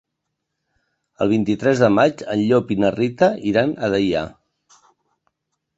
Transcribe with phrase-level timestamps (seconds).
[1.25, 4.27] El vint-i-tres de maig en Llop i na Rita iran a Deià.